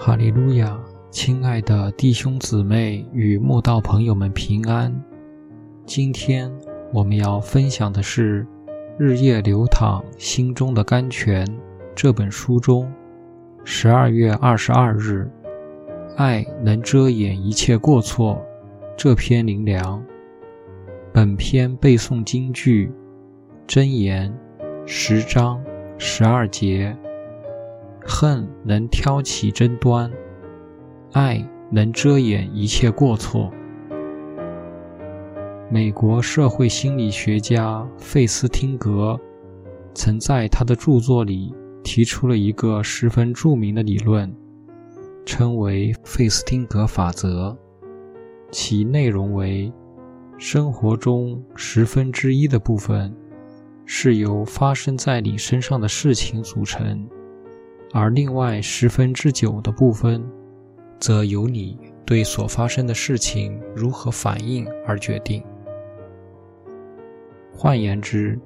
[0.00, 0.78] 哈利路亚！
[1.10, 4.94] 亲爱的弟兄姊妹与慕道朋友们平安。
[5.84, 6.48] 今天
[6.92, 8.44] 我们要分享的是
[8.96, 11.44] 《日夜流淌心中的甘泉》
[11.96, 12.88] 这本书中
[13.64, 15.28] 十二月二十二日
[16.16, 18.40] “爱能遮掩一切过错”
[18.96, 20.00] 这篇灵粮。
[21.12, 22.92] 本篇背诵京剧
[23.66, 24.32] 箴言
[24.86, 25.60] 十章
[25.98, 26.96] 十二节。
[28.08, 30.10] 恨能挑起争端，
[31.12, 33.52] 爱能遮掩一切过错。
[35.70, 39.20] 美国社会心理学家费斯汀格
[39.94, 41.54] 曾在他的著作里
[41.84, 44.34] 提出了一个十分著名的理论，
[45.26, 47.56] 称为费斯汀格法则。
[48.50, 49.70] 其内容为：
[50.38, 53.14] 生活中十分之一的部分
[53.84, 57.06] 是由发生在你身上的事情组成。
[57.92, 60.22] 而另外十分之九的部分，
[60.98, 65.42] 则由你对所发生的事情如何反应而决定。
[67.52, 68.38] 换言之，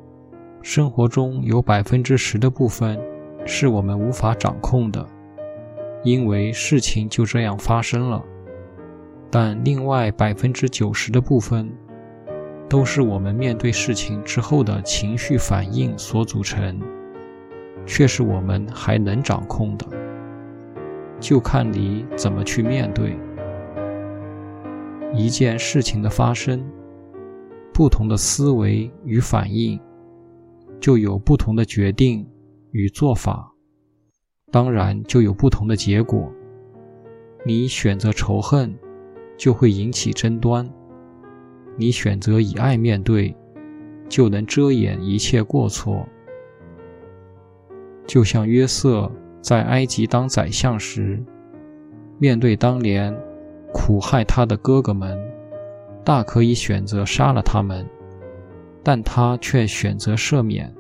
[0.63, 2.99] 生活中有百分之十的部分
[3.45, 5.05] 是我们无法掌控的，
[6.05, 8.23] 因为事情就这样发生了；
[9.29, 11.69] 但另外百分之九十的部分，
[12.69, 16.81] 都是我们面对事情之后的情绪反应所组成。
[17.87, 19.87] 却是我们还能掌控的，
[21.21, 23.17] 就看你怎么去面对
[25.15, 26.63] 一件事情的发生。
[27.75, 29.81] 不同的思维与反应，
[30.79, 32.29] 就有不同的决定
[32.71, 33.51] 与做法，
[34.51, 36.31] 当然就有不同的结果。
[37.47, 38.79] 你选择仇恨，
[39.39, 40.67] 就会引起争端；
[41.79, 43.35] 你选择以爱面对，
[44.07, 46.07] 就能遮掩一切过错。
[48.07, 51.23] 就像约瑟在埃及当宰相时，
[52.19, 53.17] 面对当年
[53.73, 55.19] 苦害他的哥哥们，
[56.05, 57.87] 大可以选择杀了他们，
[58.83, 60.73] 但他却选择赦免，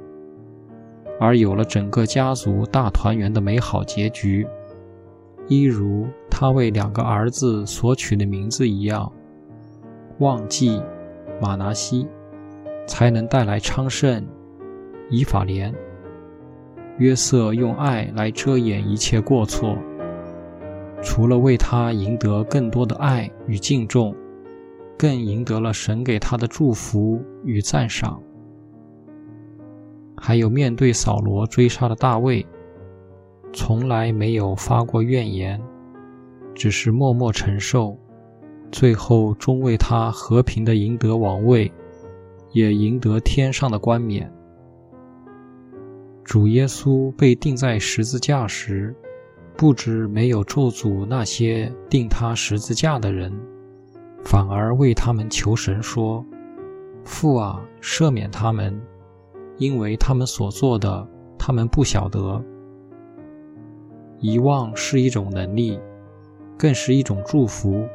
[1.19, 4.47] 而有了整个家族大团圆的美好结局。
[5.49, 9.10] 一如他为两个儿子所取的名字一样，
[10.19, 10.81] 忘记
[11.41, 12.06] 马拿西，
[12.87, 14.25] 才能带来昌盛，
[15.10, 15.75] 以法莲。
[16.98, 19.76] 约瑟用爱来遮掩一切过错，
[21.03, 24.14] 除了为他赢得更多的爱与敬重，
[24.98, 28.22] 更赢得了神给他的祝福与赞赏。
[30.16, 32.47] 还有面对扫罗追杀的大卫，
[33.53, 35.60] 从来没有发过怨言，
[36.54, 37.98] 只是默默承受，
[38.70, 41.72] 最后终为他和平的赢得王位，
[42.53, 44.32] 也赢得天上的冠冕。
[46.32, 48.97] 主耶稣被钉在十字架时，
[49.54, 53.31] 不止没有咒诅那些钉他十字架的人，
[54.25, 56.25] 反而为他们求神说
[57.04, 58.81] ：“父啊，赦免他们，
[59.59, 61.06] 因为他们所做的，
[61.38, 62.42] 他们不晓得。”
[64.19, 65.78] 遗忘是一种能力，
[66.56, 67.87] 更是一种祝福，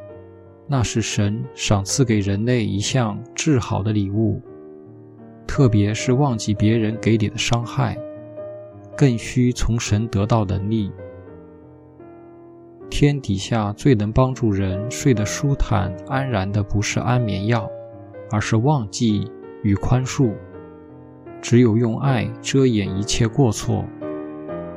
[0.68, 4.40] 那是神赏赐给人类一项至好的礼物，
[5.48, 7.98] 特别是忘记别人给你的伤害。
[8.98, 10.92] 更需从神得到能力。
[12.90, 17.70] 天底下最能帮助人睡得舒坦安然的，不是安眠药，
[18.32, 19.30] 而是忘记
[19.62, 20.34] 与宽恕。
[21.40, 23.86] 只有用爱遮掩一切过错，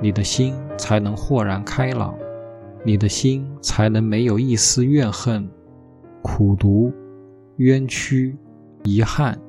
[0.03, 2.15] 你的心才能豁然开朗，
[2.85, 5.49] 你的心才能没有一丝怨恨、
[6.21, 6.93] 苦毒、
[7.57, 8.37] 冤屈、
[8.85, 9.41] 遗憾，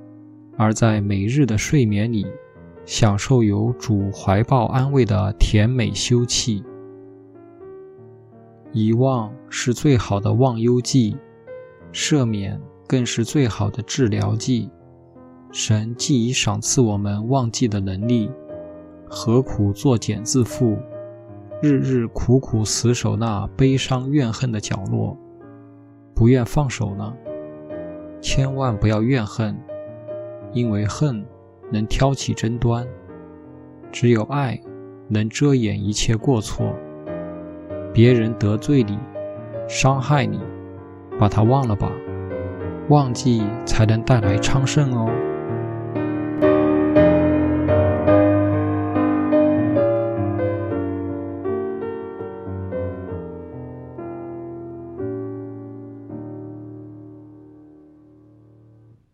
[0.58, 2.26] 而在每日的睡眠里。
[2.86, 6.64] 享受有主怀抱安慰的甜美休憩，
[8.72, 11.16] 遗忘是最好的忘忧剂，
[11.94, 14.70] 赦免更是最好的治疗剂。
[15.52, 18.32] 神既已赏赐我们忘记的能力，
[19.08, 20.78] 何苦作茧自缚，
[21.62, 25.18] 日日苦苦死守那悲伤怨恨的角落，
[26.16, 27.14] 不愿放手呢？
[28.22, 29.58] 千万不要怨恨，
[30.54, 31.26] 因为恨。
[31.72, 32.86] 能挑起争端，
[33.92, 34.60] 只有爱
[35.08, 36.76] 能遮掩一切过错。
[37.94, 39.00] 别人得罪你，
[39.68, 40.40] 伤害你，
[41.18, 41.92] 把他忘了吧，
[42.90, 45.10] 忘记才能带来昌盛哦。